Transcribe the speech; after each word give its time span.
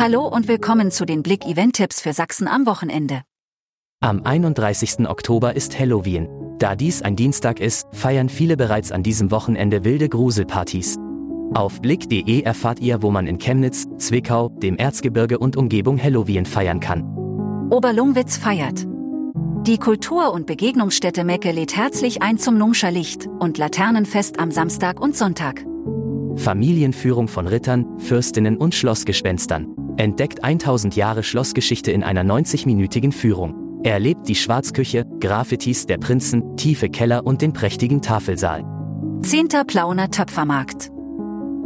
Hallo 0.00 0.28
und 0.28 0.46
willkommen 0.46 0.92
zu 0.92 1.04
den 1.06 1.24
Blick 1.24 1.44
Event-Tipps 1.44 2.00
für 2.00 2.12
Sachsen 2.12 2.46
am 2.46 2.66
Wochenende. 2.66 3.22
Am 4.00 4.22
31. 4.22 5.08
Oktober 5.08 5.56
ist 5.56 5.76
Halloween. 5.76 6.28
Da 6.60 6.76
dies 6.76 7.02
ein 7.02 7.16
Dienstag 7.16 7.58
ist, 7.58 7.88
feiern 7.90 8.28
viele 8.28 8.56
bereits 8.56 8.92
an 8.92 9.02
diesem 9.02 9.32
Wochenende 9.32 9.82
wilde 9.82 10.08
Gruselpartys. 10.08 10.98
Auf 11.52 11.82
blick.de 11.82 12.42
erfahrt 12.42 12.78
ihr, 12.78 13.02
wo 13.02 13.10
man 13.10 13.26
in 13.26 13.38
Chemnitz, 13.38 13.86
Zwickau, 13.96 14.50
dem 14.50 14.76
Erzgebirge 14.76 15.40
und 15.40 15.56
Umgebung 15.56 16.00
Halloween 16.00 16.46
feiern 16.46 16.78
kann. 16.78 17.02
Oberlungwitz 17.68 18.36
feiert. 18.36 18.86
Die 19.66 19.78
Kultur- 19.78 20.32
und 20.32 20.46
Begegnungsstätte 20.46 21.24
Mecke 21.24 21.50
lädt 21.50 21.76
herzlich 21.76 22.22
ein 22.22 22.38
zum 22.38 22.56
Nungscher 22.56 22.92
Licht 22.92 23.26
und 23.40 23.58
Laternenfest 23.58 24.38
am 24.38 24.52
Samstag 24.52 25.00
und 25.00 25.16
Sonntag. 25.16 25.66
Familienführung 26.36 27.26
von 27.26 27.48
Rittern, 27.48 27.98
Fürstinnen 27.98 28.58
und 28.58 28.76
Schlossgespenstern. 28.76 29.87
Entdeckt 29.98 30.44
1000 30.44 30.94
Jahre 30.94 31.24
Schlossgeschichte 31.24 31.90
in 31.90 32.04
einer 32.04 32.22
90-minütigen 32.22 33.10
Führung. 33.10 33.82
Erlebt 33.82 34.28
die 34.28 34.36
Schwarzküche, 34.36 35.04
Graffitis 35.18 35.86
der 35.86 35.98
Prinzen, 35.98 36.56
tiefe 36.56 36.88
Keller 36.88 37.26
und 37.26 37.42
den 37.42 37.52
prächtigen 37.52 38.00
Tafelsaal. 38.00 38.64
10. 39.22 39.48
Plauner 39.66 40.08
Töpfermarkt. 40.08 40.92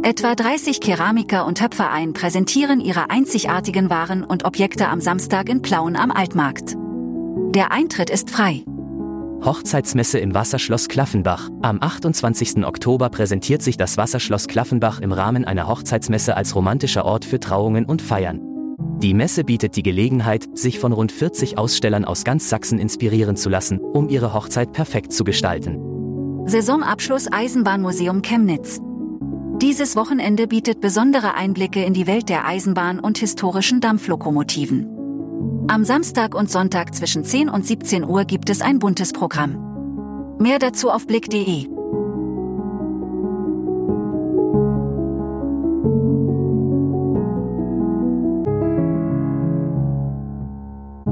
Etwa 0.01 0.33
30 0.33 0.81
Keramiker 0.81 1.45
und 1.45 1.59
Töpfereien 1.59 2.13
präsentieren 2.13 2.81
ihre 2.81 3.11
einzigartigen 3.11 3.91
Waren 3.91 4.23
und 4.23 4.45
Objekte 4.45 4.87
am 4.87 4.99
Samstag 4.99 5.47
in 5.47 5.61
Plauen 5.61 5.95
am 5.95 6.09
Altmarkt. 6.09 6.75
Der 7.53 7.71
Eintritt 7.71 8.09
ist 8.09 8.31
frei. 8.31 8.63
Hochzeitsmesse 9.45 10.19
im 10.19 10.33
Wasserschloss 10.33 10.87
Klaffenbach. 10.87 11.49
Am 11.61 11.77
28. 11.81 12.65
Oktober 12.65 13.09
präsentiert 13.09 13.61
sich 13.61 13.75
das 13.75 13.97
Wasserschloss 13.97 14.47
Klaffenbach 14.47 15.01
im 15.01 15.11
Rahmen 15.11 15.43
einer 15.43 15.67
Hochzeitsmesse 15.67 16.37
als 16.37 16.55
romantischer 16.55 17.03
Ort 17.03 17.25
für 17.25 17.39
Trauungen 17.39 17.85
und 17.85 18.01
Feiern. 18.01 18.39
Die 19.01 19.13
Messe 19.13 19.43
bietet 19.43 19.75
die 19.75 19.83
Gelegenheit, 19.83 20.47
sich 20.57 20.79
von 20.79 20.93
rund 20.93 21.11
40 21.11 21.57
Ausstellern 21.57 22.05
aus 22.05 22.23
ganz 22.23 22.49
Sachsen 22.49 22.79
inspirieren 22.79 23.35
zu 23.35 23.49
lassen, 23.49 23.79
um 23.79 24.07
ihre 24.07 24.33
Hochzeit 24.33 24.71
perfekt 24.71 25.11
zu 25.11 25.25
gestalten. 25.25 25.77
Saisonabschluss 26.45 27.29
Eisenbahnmuseum 27.29 28.21
Chemnitz. 28.21 28.79
Dieses 29.61 29.95
Wochenende 29.95 30.47
bietet 30.47 30.79
besondere 30.79 31.35
Einblicke 31.35 31.83
in 31.83 31.93
die 31.93 32.07
Welt 32.07 32.29
der 32.29 32.47
Eisenbahn 32.47 32.99
und 32.99 33.17
historischen 33.17 33.81
Dampflokomotiven. 33.81 35.02
Am 35.67 35.85
Samstag 35.85 36.35
und 36.35 36.51
Sonntag 36.51 36.93
zwischen 36.93 37.23
10 37.23 37.49
und 37.49 37.65
17 37.65 38.03
Uhr 38.03 38.25
gibt 38.25 38.49
es 38.49 38.61
ein 38.61 38.79
buntes 38.79 39.11
Programm. 39.13 40.37
Mehr 40.39 40.59
dazu 40.59 40.89
auf 40.91 41.07
blick.de. 41.07 41.67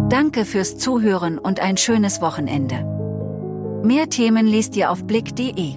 Danke 0.10 0.46
fürs 0.46 0.78
Zuhören 0.78 1.38
und 1.38 1.60
ein 1.60 1.78
schönes 1.78 2.22
Wochenende. 2.22 2.86
Mehr 3.84 4.10
Themen 4.10 4.46
liest 4.46 4.76
ihr 4.76 4.92
auf 4.92 5.06
blick.de. 5.06 5.76